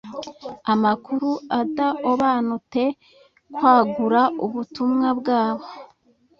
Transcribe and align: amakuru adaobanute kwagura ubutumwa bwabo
amakuru 0.73 1.29
adaobanute 1.59 2.83
kwagura 3.53 4.21
ubutumwa 4.45 5.07
bwabo 5.19 5.65